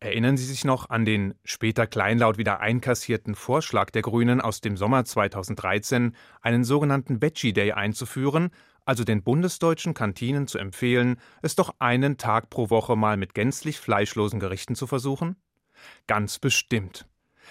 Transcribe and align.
Erinnern 0.00 0.36
Sie 0.36 0.44
sich 0.44 0.64
noch 0.64 0.90
an 0.90 1.04
den 1.04 1.34
später 1.44 1.88
kleinlaut 1.88 2.38
wieder 2.38 2.60
einkassierten 2.60 3.34
Vorschlag 3.34 3.90
der 3.90 4.02
Grünen 4.02 4.40
aus 4.40 4.60
dem 4.60 4.76
Sommer 4.76 5.04
2013, 5.04 6.14
einen 6.40 6.62
sogenannten 6.62 7.20
Veggie 7.20 7.52
Day 7.52 7.72
einzuführen, 7.72 8.50
also 8.84 9.02
den 9.02 9.24
bundesdeutschen 9.24 9.94
Kantinen 9.94 10.46
zu 10.46 10.58
empfehlen, 10.58 11.16
es 11.42 11.56
doch 11.56 11.74
einen 11.80 12.16
Tag 12.16 12.48
pro 12.48 12.70
Woche 12.70 12.94
mal 12.94 13.16
mit 13.16 13.34
gänzlich 13.34 13.80
fleischlosen 13.80 14.38
Gerichten 14.38 14.76
zu 14.76 14.86
versuchen? 14.86 15.34
Ganz 16.06 16.38
bestimmt. 16.38 17.06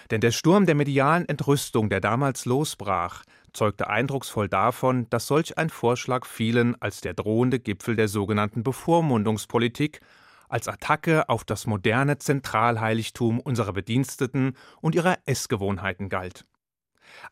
Denn 0.09 0.21
der 0.21 0.31
Sturm 0.31 0.65
der 0.65 0.75
medialen 0.75 1.27
Entrüstung, 1.27 1.89
der 1.89 1.99
damals 1.99 2.45
losbrach, 2.45 3.23
zeugte 3.51 3.89
eindrucksvoll 3.89 4.47
davon, 4.47 5.09
dass 5.09 5.27
solch 5.27 5.57
ein 5.57 5.69
Vorschlag 5.69 6.25
vielen 6.25 6.81
als 6.81 7.01
der 7.01 7.13
drohende 7.13 7.59
Gipfel 7.59 7.97
der 7.97 8.07
sogenannten 8.07 8.63
Bevormundungspolitik, 8.63 9.99
als 10.47 10.67
Attacke 10.67 11.29
auf 11.29 11.43
das 11.43 11.67
moderne 11.67 12.17
Zentralheiligtum 12.17 13.39
unserer 13.39 13.73
Bediensteten 13.73 14.55
und 14.81 14.95
ihrer 14.95 15.17
Essgewohnheiten 15.25 16.09
galt. 16.09 16.45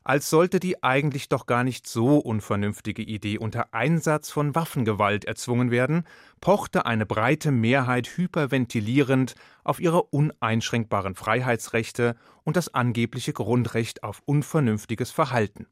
Als 0.04 0.30
sollte 0.30 0.60
die 0.60 0.84
eigentlich 0.84 1.30
doch 1.30 1.46
gar 1.46 1.64
nicht 1.64 1.88
so 1.88 2.18
unvernünftige 2.18 3.02
Idee 3.02 3.38
unter 3.38 3.74
Einsatz 3.74 4.32
von 4.32 4.56
Waffengewalt 4.56 5.26
erzwungen 5.26 5.72
werden, 5.72 6.06
pochte 6.42 6.86
eine 6.86 7.06
breite 7.06 7.52
Mehrheit 7.52 8.08
hyperventilierend 8.18 9.36
auf 9.64 9.80
ihre 9.80 10.04
uneinschränkbaren 10.04 11.16
Freiheitsrechte 11.16 12.16
und 12.44 12.56
das 12.56 12.74
angebliche 12.74 13.34
Grundrecht 13.34 14.04
auf 14.04 14.22
unvernünftiges 14.26 15.12
Verhalten. 15.12 15.68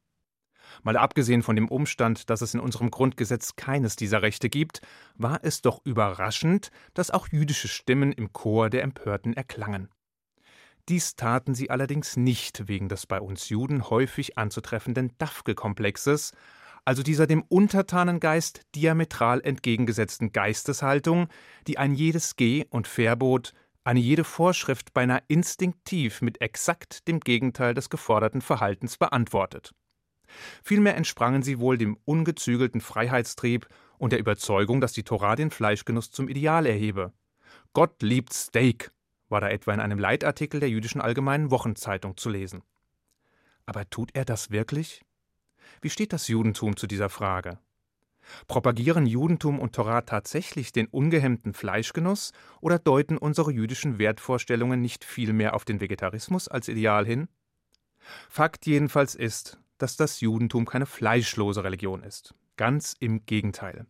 Mal 0.81 0.97
abgesehen 0.97 1.43
von 1.43 1.55
dem 1.55 1.67
Umstand, 1.67 2.29
dass 2.29 2.41
es 2.41 2.53
in 2.53 2.59
unserem 2.59 2.89
Grundgesetz 2.89 3.55
keines 3.55 3.95
dieser 3.95 4.21
Rechte 4.21 4.49
gibt, 4.49 4.81
war 5.15 5.39
es 5.43 5.61
doch 5.61 5.81
überraschend, 5.85 6.71
dass 6.93 7.11
auch 7.11 7.27
jüdische 7.27 7.67
Stimmen 7.67 8.11
im 8.11 8.33
Chor 8.33 8.69
der 8.69 8.83
Empörten 8.83 9.33
erklangen. 9.33 9.89
Dies 10.89 11.15
taten 11.15 11.55
sie 11.55 11.69
allerdings 11.69 12.17
nicht 12.17 12.67
wegen 12.67 12.89
des 12.89 13.05
bei 13.05 13.21
uns 13.21 13.47
Juden 13.47 13.89
häufig 13.89 14.37
anzutreffenden 14.37 15.13
Dafke-Komplexes, 15.17 16.33
also 16.85 17.03
dieser 17.03 17.27
dem 17.27 17.43
Untertanengeist 17.43 18.61
diametral 18.75 19.39
entgegengesetzten 19.41 20.33
Geisteshaltung, 20.33 21.27
die 21.67 21.77
ein 21.77 21.93
jedes 21.93 22.35
Geh- 22.35 22.65
und 22.69 22.87
Verbot, 22.87 23.53
eine 23.85 23.99
jede 23.99 24.23
Vorschrift 24.23 24.93
beinahe 24.93 25.23
instinktiv 25.27 26.21
mit 26.21 26.41
exakt 26.41 27.07
dem 27.07 27.19
Gegenteil 27.19 27.73
des 27.73 27.89
geforderten 27.89 28.41
Verhaltens 28.41 28.97
beantwortet. 28.97 29.73
Vielmehr 30.63 30.95
entsprangen 30.95 31.43
sie 31.43 31.59
wohl 31.59 31.77
dem 31.77 31.97
ungezügelten 32.05 32.81
Freiheitstrieb 32.81 33.67
und 33.97 34.11
der 34.11 34.19
Überzeugung, 34.19 34.81
dass 34.81 34.93
die 34.93 35.03
Tora 35.03 35.35
den 35.35 35.51
Fleischgenuss 35.51 36.11
zum 36.11 36.27
Ideal 36.27 36.65
erhebe. 36.65 37.13
Gott 37.73 38.01
liebt 38.01 38.33
Steak, 38.33 38.91
war 39.29 39.41
da 39.41 39.49
etwa 39.49 39.73
in 39.73 39.79
einem 39.79 39.99
Leitartikel 39.99 40.59
der 40.59 40.69
jüdischen 40.69 41.01
Allgemeinen 41.01 41.51
Wochenzeitung 41.51 42.17
zu 42.17 42.29
lesen. 42.29 42.63
Aber 43.65 43.89
tut 43.89 44.11
er 44.13 44.25
das 44.25 44.51
wirklich? 44.51 45.01
Wie 45.81 45.89
steht 45.89 46.13
das 46.13 46.27
Judentum 46.27 46.77
zu 46.77 46.87
dieser 46.87 47.09
Frage? 47.09 47.59
Propagieren 48.47 49.05
Judentum 49.05 49.59
und 49.59 49.73
Torah 49.75 50.01
tatsächlich 50.01 50.71
den 50.71 50.87
ungehemmten 50.87 51.53
Fleischgenuss 51.53 52.31
oder 52.61 52.79
deuten 52.79 53.17
unsere 53.17 53.51
jüdischen 53.51 53.99
Wertvorstellungen 53.99 54.81
nicht 54.81 55.03
viel 55.03 55.33
mehr 55.33 55.55
auf 55.55 55.65
den 55.65 55.81
Vegetarismus 55.81 56.47
als 56.47 56.67
Ideal 56.67 57.05
hin? 57.05 57.27
Fakt 58.29 58.65
jedenfalls 58.65 59.15
ist, 59.15 59.59
dass 59.83 59.97
das 59.97 60.21
Judentum 60.21 60.65
keine 60.65 60.85
fleischlose 60.85 61.65
Religion 61.65 62.03
ist. 62.03 62.33
Ganz 62.55 62.95
im 63.01 63.25
Gegenteil. 63.25 63.85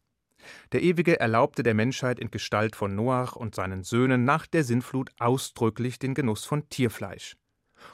Der 0.71 0.81
Ewige 0.81 1.19
erlaubte 1.19 1.61
der 1.61 1.75
Menschheit 1.75 2.19
in 2.19 2.31
Gestalt 2.31 2.75
von 2.75 2.95
Noach 2.95 3.35
und 3.35 3.53
seinen 3.53 3.83
Söhnen 3.83 4.25
nach 4.25 4.47
der 4.47 4.63
Sintflut 4.63 5.11
ausdrücklich 5.19 5.99
den 5.99 6.15
Genuss 6.15 6.45
von 6.45 6.67
Tierfleisch. 6.67 7.35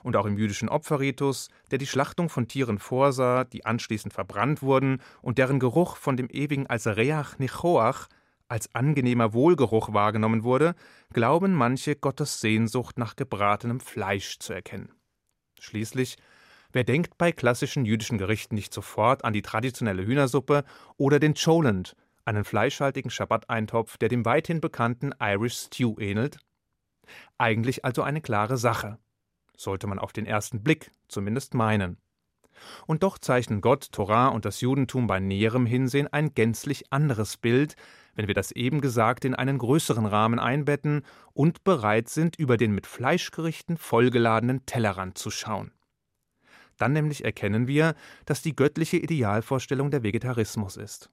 Und 0.02 0.16
auch 0.16 0.26
im 0.26 0.38
jüdischen 0.38 0.70
Opferritus, 0.70 1.50
der 1.72 1.78
die 1.78 1.88
Schlachtung 1.88 2.30
von 2.30 2.48
Tieren 2.48 2.80
vorsah, 2.80 3.44
die 3.44 3.66
anschließend 3.66 4.14
verbrannt 4.14 4.62
wurden 4.62 5.02
und 5.22 5.38
deren 5.38 5.60
Geruch 5.60 5.98
von 5.98 6.16
dem 6.16 6.30
Ewigen 6.30 6.68
als 6.68 6.88
Reach 6.88 7.38
Nichoach, 7.38 8.08
als 8.48 8.74
angenehmer 8.74 9.34
Wohlgeruch 9.34 9.92
wahrgenommen 9.92 10.44
wurde, 10.44 10.74
glauben 11.12 11.54
manche 11.54 11.98
Gottes 11.98 12.40
Sehnsucht 12.40 12.98
nach 12.98 13.18
gebratenem 13.18 13.82
Fleisch 13.82 14.40
zu 14.40 14.54
erkennen. 14.54 14.94
Schließlich 15.60 16.16
Wer 16.72 16.84
denkt 16.84 17.18
bei 17.18 17.32
klassischen 17.32 17.86
jüdischen 17.86 18.20
Gerichten 18.20 18.54
nicht 18.54 18.74
sofort 18.74 19.26
an 19.26 19.34
die 19.34 19.42
traditionelle 19.42 20.06
Hühnersuppe 20.06 20.64
oder 20.98 21.20
den 21.20 21.34
Cholent, 21.34 21.96
einen 22.26 22.44
fleischhaltigen 22.44 23.10
Schabbat-Eintopf, 23.10 23.98
der 23.98 24.10
dem 24.10 24.24
weithin 24.24 24.62
bekannten 24.62 25.12
Irish 25.20 25.56
Stew 25.56 25.96
ähnelt? 26.00 26.38
Eigentlich 27.40 27.86
also 27.86 28.04
eine 28.04 28.22
klare 28.22 28.58
Sache. 28.58 29.00
Sollte 29.58 29.88
man 29.88 29.98
auf 29.98 30.14
den 30.14 30.28
ersten 30.28 30.62
Blick 30.62 30.92
zumindest 31.08 31.56
meinen. 31.56 31.98
Und 32.86 33.02
doch 33.02 33.18
zeichnen 33.18 33.62
Gott, 33.62 33.92
Torah 33.92 34.28
und 34.28 34.46
das 34.46 34.62
Judentum 34.62 35.08
bei 35.08 35.20
näherem 35.20 35.66
Hinsehen 35.66 36.08
ein 36.08 36.36
gänzlich 36.36 36.92
anderes 36.92 37.38
Bild, 37.38 37.76
wenn 38.14 38.28
wir 38.28 38.36
das 38.36 38.52
eben 38.52 38.80
Gesagte 38.82 39.28
in 39.28 39.34
einen 39.34 39.58
größeren 39.58 40.06
Rahmen 40.06 40.40
einbetten 40.40 41.04
und 41.34 41.64
bereit 41.64 42.10
sind, 42.10 42.36
über 42.36 42.58
den 42.58 42.74
mit 42.74 42.86
Fleischgerichten 42.86 43.78
vollgeladenen 43.78 44.66
Tellerrand 44.66 45.18
zu 45.18 45.32
schauen. 45.32 45.72
Dann 46.80 46.94
nämlich 46.94 47.24
erkennen 47.24 47.68
wir, 47.68 47.94
dass 48.26 48.42
die 48.42 48.56
göttliche 48.56 48.98
Idealvorstellung 48.98 49.92
der 49.92 50.02
Vegetarismus 50.02 50.78
ist. 50.78 51.12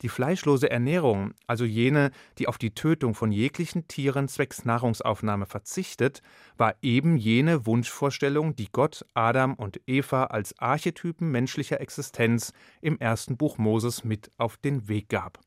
Die 0.00 0.08
fleischlose 0.08 0.70
Ernährung, 0.70 1.34
also 1.46 1.64
jene, 1.64 2.12
die 2.38 2.48
auf 2.48 2.56
die 2.56 2.74
Tötung 2.74 3.14
von 3.14 3.32
jeglichen 3.32 3.88
Tieren 3.88 4.28
zwecks 4.28 4.64
Nahrungsaufnahme 4.64 5.46
verzichtet, 5.46 6.22
war 6.56 6.76
eben 6.82 7.16
jene 7.16 7.66
Wunschvorstellung, 7.66 8.56
die 8.56 8.68
Gott 8.70 9.04
Adam 9.14 9.54
und 9.54 9.80
Eva 9.86 10.24
als 10.24 10.58
Archetypen 10.58 11.30
menschlicher 11.30 11.80
Existenz 11.80 12.52
im 12.80 12.98
ersten 12.98 13.36
Buch 13.36 13.58
Moses 13.58 14.04
mit 14.04 14.30
auf 14.38 14.56
den 14.56 14.88
Weg 14.88 15.08
gab. 15.08 15.40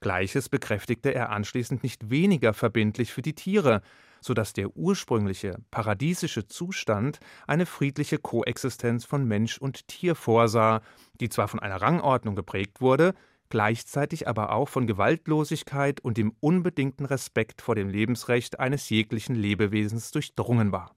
Gleiches 0.00 0.48
bekräftigte 0.48 1.14
er 1.14 1.30
anschließend 1.30 1.82
nicht 1.82 2.10
weniger 2.10 2.54
verbindlich 2.54 3.12
für 3.12 3.22
die 3.22 3.34
Tiere, 3.34 3.82
so 4.24 4.32
dass 4.32 4.54
der 4.54 4.76
ursprüngliche 4.76 5.58
paradiesische 5.70 6.46
Zustand 6.46 7.20
eine 7.46 7.66
friedliche 7.66 8.18
Koexistenz 8.18 9.04
von 9.04 9.26
Mensch 9.26 9.58
und 9.58 9.86
Tier 9.86 10.14
vorsah, 10.14 10.80
die 11.20 11.28
zwar 11.28 11.48
von 11.48 11.60
einer 11.60 11.82
Rangordnung 11.82 12.34
geprägt 12.34 12.80
wurde, 12.80 13.14
gleichzeitig 13.50 14.26
aber 14.26 14.52
auch 14.52 14.68
von 14.68 14.86
Gewaltlosigkeit 14.86 16.00
und 16.00 16.16
dem 16.16 16.32
unbedingten 16.40 17.04
Respekt 17.04 17.60
vor 17.60 17.74
dem 17.74 17.88
Lebensrecht 17.88 18.58
eines 18.58 18.88
jeglichen 18.88 19.36
Lebewesens 19.36 20.10
durchdrungen 20.10 20.72
war. 20.72 20.96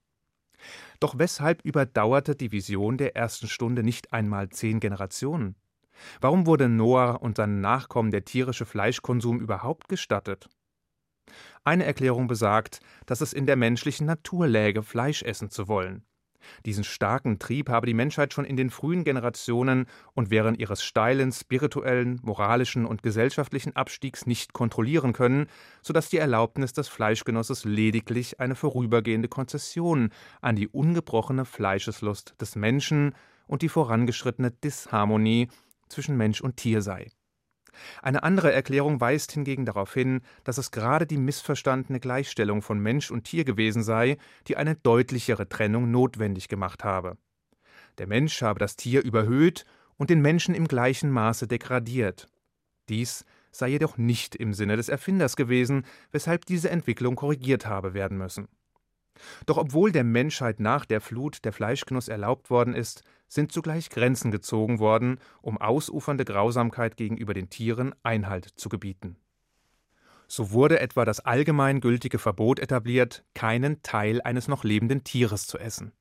Doch 0.99 1.19
weshalb 1.19 1.63
überdauerte 1.63 2.35
die 2.35 2.51
Vision 2.51 2.97
der 2.97 3.15
ersten 3.15 3.47
Stunde 3.47 3.83
nicht 3.83 4.13
einmal 4.13 4.49
zehn 4.49 4.79
Generationen? 4.79 5.55
Warum 6.21 6.45
wurde 6.45 6.69
Noah 6.69 7.21
und 7.21 7.37
seinen 7.37 7.59
Nachkommen 7.59 8.11
der 8.11 8.23
tierische 8.23 8.65
Fleischkonsum 8.65 9.39
überhaupt 9.39 9.89
gestattet? 9.89 10.47
Eine 11.63 11.85
Erklärung 11.85 12.27
besagt, 12.27 12.79
dass 13.05 13.21
es 13.21 13.33
in 13.33 13.45
der 13.45 13.55
menschlichen 13.55 14.07
Natur 14.07 14.47
läge, 14.47 14.83
Fleisch 14.83 15.23
essen 15.23 15.49
zu 15.49 15.67
wollen. 15.67 16.03
Diesen 16.65 16.83
starken 16.83 17.39
Trieb 17.39 17.69
habe 17.69 17.87
die 17.87 17.93
Menschheit 17.93 18.33
schon 18.33 18.45
in 18.45 18.57
den 18.57 18.69
frühen 18.69 19.03
Generationen 19.03 19.85
und 20.13 20.29
während 20.29 20.59
ihres 20.59 20.83
steilen 20.83 21.31
spirituellen, 21.31 22.19
moralischen 22.23 22.85
und 22.85 23.03
gesellschaftlichen 23.03 23.75
Abstiegs 23.75 24.25
nicht 24.25 24.53
kontrollieren 24.53 25.13
können, 25.13 25.47
so 25.81 25.93
dass 25.93 26.09
die 26.09 26.17
Erlaubnis 26.17 26.73
des 26.73 26.87
Fleischgenusses 26.87 27.65
lediglich 27.65 28.39
eine 28.39 28.55
vorübergehende 28.55 29.27
Konzession 29.27 30.11
an 30.41 30.55
die 30.55 30.67
ungebrochene 30.67 31.45
Fleischeslust 31.45 32.35
des 32.39 32.55
Menschen 32.55 33.13
und 33.47 33.61
die 33.61 33.69
vorangeschrittene 33.69 34.51
Disharmonie 34.51 35.49
zwischen 35.89 36.17
Mensch 36.17 36.41
und 36.41 36.57
Tier 36.57 36.81
sei. 36.81 37.07
Eine 38.01 38.23
andere 38.23 38.51
Erklärung 38.51 39.01
weist 39.01 39.31
hingegen 39.31 39.65
darauf 39.65 39.93
hin, 39.93 40.21
dass 40.43 40.57
es 40.57 40.71
gerade 40.71 41.05
die 41.05 41.17
missverstandene 41.17 41.99
Gleichstellung 41.99 42.61
von 42.61 42.79
Mensch 42.79 43.11
und 43.11 43.23
Tier 43.23 43.45
gewesen 43.45 43.83
sei, 43.83 44.17
die 44.47 44.57
eine 44.57 44.75
deutlichere 44.75 45.49
Trennung 45.49 45.91
notwendig 45.91 46.47
gemacht 46.47 46.83
habe. 46.83 47.17
Der 47.97 48.07
Mensch 48.07 48.41
habe 48.41 48.59
das 48.59 48.75
Tier 48.75 49.03
überhöht 49.03 49.65
und 49.97 50.09
den 50.09 50.21
Menschen 50.21 50.55
im 50.55 50.67
gleichen 50.67 51.09
Maße 51.09 51.47
degradiert. 51.47 52.27
Dies 52.89 53.25
sei 53.51 53.69
jedoch 53.69 53.97
nicht 53.97 54.35
im 54.35 54.53
Sinne 54.53 54.77
des 54.77 54.89
Erfinders 54.89 55.35
gewesen, 55.35 55.85
weshalb 56.11 56.45
diese 56.45 56.69
Entwicklung 56.69 57.15
korrigiert 57.15 57.65
habe 57.65 57.93
werden 57.93 58.17
müssen. 58.17 58.47
Doch 59.47 59.57
obwohl 59.57 59.91
der 59.91 60.03
Menschheit 60.03 60.59
nach 60.59 60.85
der 60.85 61.01
Flut 61.01 61.43
der 61.43 61.53
Fleischgenuss 61.53 62.07
erlaubt 62.07 62.51
worden 62.51 62.75
ist, 62.75 63.03
sind 63.27 63.51
zugleich 63.51 63.89
Grenzen 63.89 64.31
gezogen 64.31 64.79
worden, 64.79 65.19
um 65.41 65.57
ausufernde 65.57 66.25
Grausamkeit 66.25 66.97
gegenüber 66.97 67.33
den 67.33 67.49
Tieren 67.49 67.93
Einhalt 68.03 68.45
zu 68.55 68.69
gebieten. 68.69 69.17
So 70.27 70.51
wurde 70.51 70.79
etwa 70.79 71.05
das 71.05 71.21
allgemein 71.21 71.79
gültige 71.79 72.19
Verbot 72.19 72.59
etabliert, 72.59 73.23
keinen 73.33 73.81
Teil 73.81 74.21
eines 74.21 74.47
noch 74.47 74.63
lebenden 74.63 75.03
Tieres 75.03 75.47
zu 75.47 75.57
essen. 75.57 75.93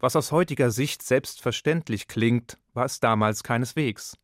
Was 0.00 0.14
aus 0.14 0.30
heutiger 0.30 0.70
Sicht 0.70 1.02
selbstverständlich 1.02 2.06
klingt, 2.06 2.56
war 2.72 2.84
es 2.84 3.00
damals 3.00 3.42
keineswegs. 3.42 4.16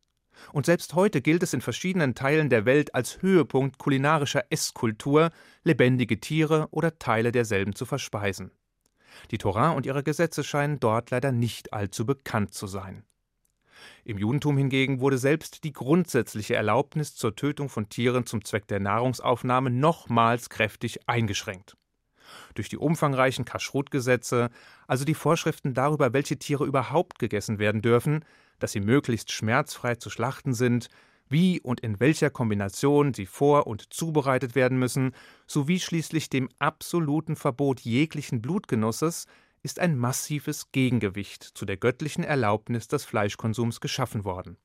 Und 0.53 0.65
selbst 0.65 0.93
heute 0.95 1.21
gilt 1.21 1.43
es 1.43 1.53
in 1.53 1.61
verschiedenen 1.61 2.15
Teilen 2.15 2.49
der 2.49 2.65
Welt 2.65 2.95
als 2.95 3.21
Höhepunkt 3.21 3.77
kulinarischer 3.77 4.45
Esskultur, 4.49 5.31
lebendige 5.63 6.19
Tiere 6.19 6.67
oder 6.71 6.97
Teile 6.97 7.31
derselben 7.31 7.75
zu 7.75 7.85
verspeisen. 7.85 8.51
Die 9.31 9.37
Torah 9.37 9.71
und 9.71 9.85
ihre 9.85 10.03
Gesetze 10.03 10.43
scheinen 10.43 10.79
dort 10.79 11.11
leider 11.11 11.31
nicht 11.31 11.73
allzu 11.73 12.05
bekannt 12.05 12.53
zu 12.53 12.67
sein. 12.67 13.03
Im 14.03 14.17
Judentum 14.17 14.57
hingegen 14.57 14.99
wurde 14.99 15.17
selbst 15.17 15.63
die 15.63 15.73
grundsätzliche 15.73 16.55
Erlaubnis 16.55 17.15
zur 17.15 17.35
Tötung 17.35 17.69
von 17.69 17.89
Tieren 17.89 18.25
zum 18.25 18.43
Zweck 18.43 18.67
der 18.67 18.79
Nahrungsaufnahme 18.79 19.69
nochmals 19.69 20.49
kräftig 20.49 21.07
eingeschränkt. 21.07 21.75
Durch 22.55 22.69
die 22.69 22.77
umfangreichen 22.77 23.45
Kashrut-Gesetze, 23.45 24.49
also 24.87 25.05
die 25.05 25.13
Vorschriften 25.13 25.73
darüber, 25.73 26.13
welche 26.13 26.37
Tiere 26.37 26.65
überhaupt 26.65 27.19
gegessen 27.19 27.59
werden 27.59 27.81
dürfen, 27.81 28.25
dass 28.59 28.71
sie 28.71 28.79
möglichst 28.79 29.31
schmerzfrei 29.31 29.95
zu 29.95 30.09
schlachten 30.09 30.53
sind, 30.53 30.89
wie 31.29 31.59
und 31.61 31.79
in 31.79 31.99
welcher 31.99 32.29
Kombination 32.29 33.13
sie 33.13 33.25
vor- 33.25 33.67
und 33.67 33.93
zubereitet 33.93 34.55
werden 34.55 34.77
müssen, 34.77 35.13
sowie 35.47 35.79
schließlich 35.79 36.29
dem 36.29 36.49
absoluten 36.59 37.35
Verbot 37.35 37.81
jeglichen 37.81 38.41
Blutgenusses, 38.41 39.25
ist 39.63 39.79
ein 39.79 39.97
massives 39.97 40.71
Gegengewicht 40.71 41.43
zu 41.43 41.65
der 41.65 41.77
göttlichen 41.77 42.23
Erlaubnis 42.23 42.87
des 42.87 43.03
Fleischkonsums 43.03 43.81
geschaffen 43.81 44.23
worden. 44.23 44.57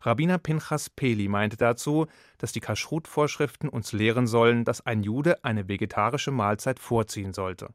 Rabbiner 0.00 0.38
Pinchas 0.38 0.90
Peli 0.90 1.28
meinte 1.28 1.56
dazu, 1.56 2.06
dass 2.38 2.52
die 2.52 2.60
Kashrut-Vorschriften 2.60 3.68
uns 3.68 3.92
lehren 3.92 4.26
sollen, 4.26 4.64
dass 4.64 4.84
ein 4.84 5.02
Jude 5.02 5.44
eine 5.44 5.68
vegetarische 5.68 6.30
Mahlzeit 6.30 6.78
vorziehen 6.78 7.32
sollte. 7.32 7.74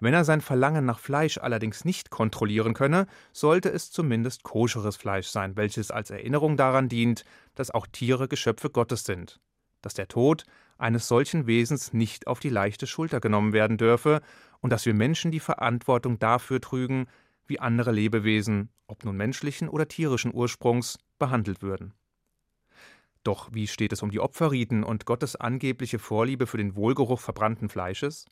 Wenn 0.00 0.14
er 0.14 0.24
sein 0.24 0.40
Verlangen 0.40 0.84
nach 0.84 0.98
Fleisch 0.98 1.38
allerdings 1.38 1.84
nicht 1.84 2.10
kontrollieren 2.10 2.74
könne, 2.74 3.06
sollte 3.32 3.70
es 3.70 3.90
zumindest 3.90 4.42
koscheres 4.42 4.96
Fleisch 4.96 5.28
sein, 5.28 5.56
welches 5.56 5.90
als 5.90 6.10
Erinnerung 6.10 6.56
daran 6.56 6.88
dient, 6.88 7.24
dass 7.54 7.70
auch 7.70 7.86
Tiere 7.86 8.28
Geschöpfe 8.28 8.68
Gottes 8.68 9.04
sind, 9.04 9.40
dass 9.80 9.94
der 9.94 10.08
Tod 10.08 10.44
eines 10.78 11.08
solchen 11.08 11.46
Wesens 11.46 11.92
nicht 11.92 12.26
auf 12.26 12.40
die 12.40 12.50
leichte 12.50 12.86
Schulter 12.86 13.20
genommen 13.20 13.54
werden 13.54 13.78
dürfe 13.78 14.20
und 14.60 14.70
dass 14.70 14.84
wir 14.84 14.94
Menschen 14.94 15.30
die 15.30 15.40
Verantwortung 15.40 16.18
dafür 16.18 16.60
trügen, 16.60 17.06
wie 17.46 17.60
andere 17.60 17.92
Lebewesen, 17.92 18.68
ob 18.86 19.04
nun 19.04 19.16
menschlichen 19.16 19.68
oder 19.68 19.88
tierischen 19.88 20.34
Ursprungs, 20.34 20.98
behandelt 21.18 21.62
würden. 21.62 21.94
Doch 23.22 23.48
wie 23.52 23.66
steht 23.66 23.92
es 23.92 24.02
um 24.02 24.10
die 24.10 24.20
Opferriten 24.20 24.84
und 24.84 25.06
Gottes 25.06 25.36
angebliche 25.36 25.98
Vorliebe 25.98 26.46
für 26.46 26.58
den 26.58 26.76
Wohlgeruch 26.76 27.20
verbrannten 27.20 27.68
Fleisches? 27.68 28.26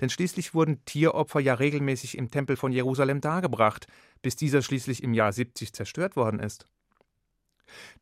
Denn 0.00 0.10
schließlich 0.10 0.54
wurden 0.54 0.84
Tieropfer 0.84 1.40
ja 1.40 1.54
regelmäßig 1.54 2.16
im 2.16 2.30
Tempel 2.30 2.56
von 2.56 2.72
Jerusalem 2.72 3.20
dargebracht, 3.20 3.86
bis 4.22 4.36
dieser 4.36 4.62
schließlich 4.62 5.02
im 5.02 5.14
Jahr 5.14 5.32
70 5.32 5.72
zerstört 5.72 6.16
worden 6.16 6.40
ist. 6.40 6.66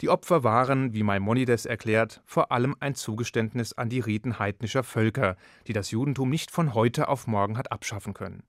Die 0.01 0.09
Opfer 0.09 0.43
waren, 0.43 0.95
wie 0.95 1.03
Maimonides 1.03 1.67
erklärt, 1.67 2.23
vor 2.25 2.53
allem 2.53 2.75
ein 2.81 2.95
Zugeständnis 2.95 3.73
an 3.73 3.89
die 3.89 4.01
Riten 4.01 4.39
heidnischer 4.39 4.83
Völker, 4.83 5.37
die 5.67 5.73
das 5.73 5.91
Judentum 5.91 6.31
nicht 6.31 6.51
von 6.51 6.75
heute 6.75 7.09
auf 7.09 7.27
morgen 7.27 7.57
hat 7.57 7.71
abschaffen 7.71 8.15
können. 8.15 8.43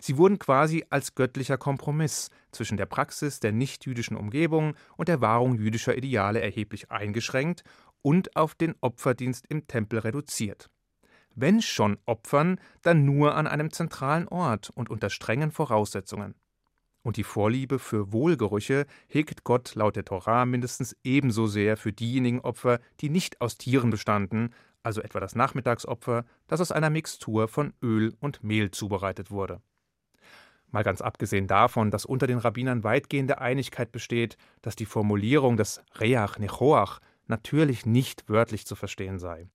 Sie 0.00 0.16
wurden 0.16 0.38
quasi 0.38 0.84
als 0.88 1.14
göttlicher 1.14 1.58
Kompromiss 1.58 2.30
zwischen 2.52 2.76
der 2.76 2.86
Praxis 2.86 3.40
der 3.40 3.52
nichtjüdischen 3.52 4.16
Umgebung 4.16 4.74
und 4.96 5.08
der 5.08 5.20
Wahrung 5.20 5.56
jüdischer 5.56 5.96
Ideale 5.96 6.40
erheblich 6.40 6.90
eingeschränkt 6.90 7.64
und 8.00 8.36
auf 8.36 8.54
den 8.54 8.74
Opferdienst 8.80 9.46
im 9.48 9.66
Tempel 9.66 9.98
reduziert. 9.98 10.70
Wenn 11.34 11.62
schon 11.62 11.98
opfern, 12.06 12.60
dann 12.82 13.04
nur 13.04 13.34
an 13.34 13.46
einem 13.46 13.72
zentralen 13.72 14.28
Ort 14.28 14.70
und 14.70 14.90
unter 14.90 15.10
strengen 15.10 15.50
Voraussetzungen. 15.50 16.34
Und 17.02 17.18
die 17.18 17.24
Vorliebe 17.24 17.78
für 17.78 18.12
Wohlgerüche 18.12 18.86
hegt 19.08 19.44
Gott 19.44 19.74
laut 19.74 19.96
der 19.96 20.06
Torah 20.06 20.46
mindestens 20.46 20.96
ebenso 21.04 21.46
sehr 21.46 21.76
für 21.76 21.92
diejenigen 21.92 22.40
Opfer, 22.40 22.80
die 23.00 23.10
nicht 23.10 23.40
aus 23.40 23.58
Tieren 23.58 23.90
bestanden, 23.90 24.54
also 24.82 25.02
etwa 25.02 25.20
das 25.20 25.34
Nachmittagsopfer, 25.34 26.24
das 26.46 26.60
aus 26.60 26.72
einer 26.72 26.90
Mixtur 26.90 27.48
von 27.48 27.74
Öl 27.82 28.14
und 28.20 28.42
Mehl 28.42 28.70
zubereitet 28.70 29.30
wurde. 29.30 29.60
Mal 30.70 30.82
ganz 30.82 31.02
abgesehen 31.02 31.46
davon, 31.46 31.90
dass 31.90 32.04
unter 32.04 32.26
den 32.26 32.38
Rabbinern 32.38 32.84
weitgehende 32.84 33.38
Einigkeit 33.38 33.92
besteht, 33.92 34.36
dass 34.62 34.74
die 34.74 34.86
Formulierung 34.86 35.56
des 35.56 35.80
Reach 35.96 36.38
Nechoach 36.38 37.00
natürlich 37.26 37.86
nicht 37.86 38.28
wörtlich 38.28 38.66
zu 38.66 38.74
verstehen 38.76 39.18
sei. 39.18 39.48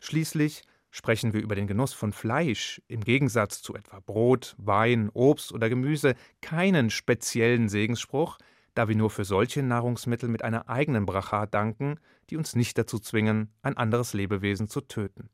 Schließlich 0.00 0.62
sprechen 0.92 1.32
wir 1.32 1.40
über 1.40 1.56
den 1.56 1.66
Genuss 1.66 1.94
von 1.94 2.12
Fleisch 2.12 2.80
im 2.86 3.00
Gegensatz 3.00 3.62
zu 3.62 3.74
etwa 3.74 3.98
Brot, 3.98 4.54
Wein, 4.58 5.10
Obst 5.14 5.50
oder 5.52 5.68
Gemüse 5.68 6.14
keinen 6.42 6.90
speziellen 6.90 7.68
Segensspruch, 7.68 8.38
da 8.74 8.88
wir 8.88 8.94
nur 8.94 9.10
für 9.10 9.24
solche 9.24 9.62
Nahrungsmittel 9.62 10.28
mit 10.28 10.44
einer 10.44 10.68
eigenen 10.68 11.06
Bracha 11.06 11.46
danken, 11.46 11.98
die 12.30 12.36
uns 12.36 12.54
nicht 12.54 12.78
dazu 12.78 12.98
zwingen, 12.98 13.50
ein 13.62 13.76
anderes 13.76 14.12
Lebewesen 14.12 14.68
zu 14.68 14.82
töten. 14.82 15.30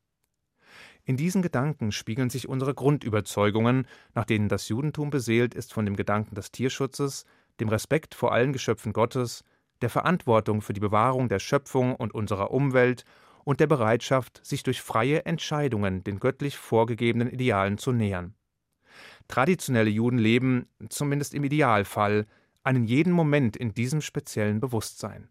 In 1.05 1.17
diesen 1.17 1.43
Gedanken 1.43 1.91
spiegeln 1.91 2.31
sich 2.31 2.49
unsere 2.49 2.75
Grundüberzeugungen, 2.75 3.87
nach 4.15 4.25
denen 4.25 4.49
das 4.49 4.69
Judentum 4.69 5.11
beseelt 5.11 5.55
ist 5.55 5.73
von 5.73 5.85
dem 5.85 5.97
Gedanken 5.97 6.35
des 6.35 6.53
Tierschutzes, 6.53 7.25
dem 7.61 7.69
Respekt 7.69 8.15
vor 8.15 8.33
allen 8.33 8.53
Geschöpfen 8.53 8.93
Gottes, 8.93 9.43
der 9.81 9.91
Verantwortung 9.91 10.61
für 10.61 10.73
die 10.73 10.81
Bewahrung 10.81 11.29
der 11.29 11.39
Schöpfung 11.39 11.97
und 11.97 12.15
unserer 12.15 12.51
Umwelt 12.51 13.05
und 13.49 13.61
der 13.61 13.67
Bereitschaft, 13.67 14.45
sich 14.45 14.63
durch 14.63 14.83
freie 14.83 15.25
Entscheidungen 15.25 16.05
den 16.05 16.21
göttlich 16.21 16.59
vorgegebenen 16.59 17.31
Idealen 17.31 17.79
zu 17.79 17.93
nähern. 17.93 18.35
Traditionelle 19.27 19.89
Juden 19.89 20.19
leben, 20.19 20.69
zumindest 20.91 21.33
im 21.33 21.45
Idealfall, 21.45 22.27
einen 22.63 22.85
jeden 22.85 23.11
Moment 23.11 23.57
in 23.57 23.73
diesem 23.73 24.03
speziellen 24.03 24.61
Bewusstsein. 24.61 25.31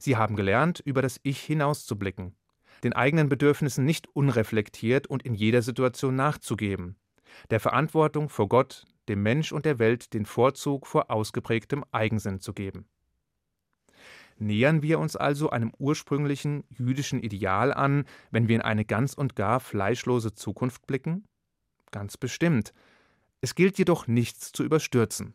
Sie 0.00 0.16
haben 0.16 0.34
gelernt, 0.34 0.80
über 0.84 1.02
das 1.02 1.20
Ich 1.22 1.40
hinauszublicken, 1.40 2.34
den 2.82 2.94
eigenen 2.94 3.28
Bedürfnissen 3.28 3.84
nicht 3.84 4.08
unreflektiert 4.08 5.06
und 5.06 5.22
in 5.22 5.34
jeder 5.34 5.62
Situation 5.62 6.16
nachzugeben, 6.16 6.96
der 7.50 7.60
Verantwortung 7.60 8.28
vor 8.28 8.48
Gott, 8.48 8.86
dem 9.08 9.22
Mensch 9.22 9.52
und 9.52 9.66
der 9.66 9.78
Welt 9.78 10.14
den 10.14 10.26
Vorzug 10.26 10.84
vor 10.84 11.12
ausgeprägtem 11.12 11.84
Eigensinn 11.92 12.40
zu 12.40 12.54
geben. 12.54 12.88
Nähern 14.38 14.82
wir 14.82 14.98
uns 14.98 15.16
also 15.16 15.50
einem 15.50 15.72
ursprünglichen 15.78 16.64
jüdischen 16.70 17.20
Ideal 17.20 17.72
an, 17.72 18.04
wenn 18.30 18.48
wir 18.48 18.56
in 18.56 18.62
eine 18.62 18.84
ganz 18.84 19.14
und 19.14 19.36
gar 19.36 19.60
fleischlose 19.60 20.34
Zukunft 20.34 20.86
blicken? 20.86 21.24
Ganz 21.90 22.16
bestimmt. 22.16 22.72
Es 23.40 23.54
gilt 23.54 23.78
jedoch 23.78 24.06
nichts 24.06 24.52
zu 24.52 24.64
überstürzen. 24.64 25.34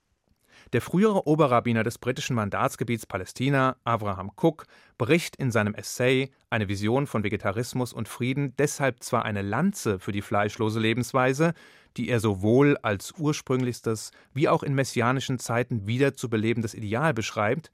Der 0.73 0.81
frühere 0.81 1.27
Oberrabbiner 1.27 1.83
des 1.83 1.97
britischen 1.97 2.35
Mandatsgebiets 2.35 3.05
Palästina, 3.05 3.77
Abraham 3.83 4.31
Cook, 4.35 4.65
bricht 4.97 5.35
in 5.35 5.51
seinem 5.51 5.75
Essay 5.75 6.31
Eine 6.49 6.67
Vision 6.67 7.07
von 7.07 7.23
Vegetarismus 7.23 7.93
und 7.93 8.09
Frieden 8.09 8.53
deshalb 8.57 9.03
zwar 9.03 9.23
eine 9.23 9.41
Lanze 9.41 9.99
für 9.99 10.11
die 10.11 10.21
fleischlose 10.21 10.79
Lebensweise, 10.79 11.53
die 11.95 12.09
er 12.09 12.19
sowohl 12.19 12.77
als 12.81 13.13
ursprünglichstes 13.17 14.11
wie 14.33 14.49
auch 14.49 14.63
in 14.63 14.75
messianischen 14.75 15.39
Zeiten 15.39 15.87
wiederzubelebendes 15.87 16.73
Ideal 16.73 17.13
beschreibt, 17.13 17.71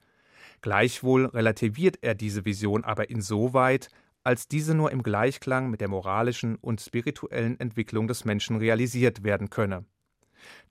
gleichwohl 0.64 1.26
relativiert 1.26 1.98
er 2.00 2.14
diese 2.14 2.46
Vision 2.46 2.84
aber 2.84 3.10
insoweit, 3.10 3.90
als 4.22 4.48
diese 4.48 4.74
nur 4.74 4.90
im 4.92 5.02
Gleichklang 5.02 5.68
mit 5.68 5.82
der 5.82 5.88
moralischen 5.88 6.56
und 6.56 6.80
spirituellen 6.80 7.60
Entwicklung 7.60 8.08
des 8.08 8.24
Menschen 8.24 8.56
realisiert 8.56 9.22
werden 9.24 9.50
könne. 9.50 9.84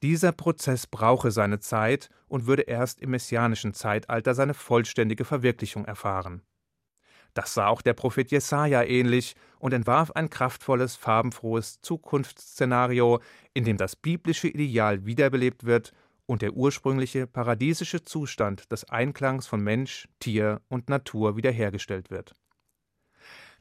Dieser 0.01 0.31
Prozess 0.31 0.87
brauche 0.87 1.29
seine 1.29 1.59
Zeit 1.59 2.09
und 2.27 2.47
würde 2.47 2.63
erst 2.63 3.01
im 3.01 3.11
messianischen 3.11 3.75
Zeitalter 3.75 4.33
seine 4.33 4.55
vollständige 4.55 5.25
Verwirklichung 5.25 5.85
erfahren. 5.85 6.41
Das 7.35 7.53
sah 7.53 7.67
auch 7.67 7.83
der 7.83 7.93
Prophet 7.93 8.31
Jesaja 8.31 8.81
ähnlich 8.81 9.35
und 9.59 9.73
entwarf 9.73 10.09
ein 10.13 10.31
kraftvolles, 10.31 10.95
farbenfrohes 10.95 11.81
Zukunftsszenario, 11.81 13.21
in 13.53 13.63
dem 13.63 13.77
das 13.77 13.95
biblische 13.95 14.47
Ideal 14.47 15.05
wiederbelebt 15.05 15.65
wird 15.65 15.93
und 16.25 16.41
der 16.41 16.53
ursprüngliche 16.53 17.27
paradiesische 17.27 18.03
Zustand 18.03 18.71
des 18.71 18.89
Einklangs 18.89 19.47
von 19.47 19.61
Mensch, 19.61 20.07
Tier 20.19 20.61
und 20.69 20.89
Natur 20.89 21.35
wiederhergestellt 21.35 22.09
wird. 22.09 22.33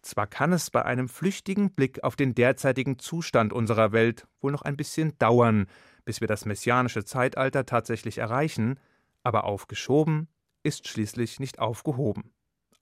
Zwar 0.02 0.26
kann 0.26 0.52
es 0.52 0.70
bei 0.70 0.84
einem 0.84 1.08
flüchtigen 1.08 1.74
Blick 1.74 2.02
auf 2.02 2.16
den 2.16 2.34
derzeitigen 2.34 2.98
Zustand 2.98 3.52
unserer 3.52 3.92
Welt 3.92 4.26
wohl 4.40 4.50
noch 4.50 4.62
ein 4.62 4.76
bisschen 4.76 5.16
dauern, 5.18 5.66
bis 6.04 6.20
wir 6.20 6.28
das 6.28 6.44
messianische 6.44 7.04
Zeitalter 7.04 7.64
tatsächlich 7.66 8.18
erreichen, 8.18 8.80
aber 9.22 9.44
aufgeschoben 9.44 10.28
ist 10.64 10.88
schließlich 10.88 11.38
nicht 11.38 11.60
aufgehoben. 11.60 12.32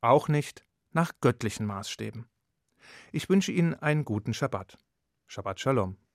Auch 0.00 0.28
nicht 0.28 0.64
nach 0.92 1.12
göttlichen 1.20 1.66
Maßstäben. 1.66 2.26
Ich 3.12 3.28
wünsche 3.28 3.52
Ihnen 3.52 3.74
einen 3.74 4.04
guten 4.04 4.32
Schabbat. 4.32 4.78
Shabbat 5.26 5.60
Shalom. 5.60 6.00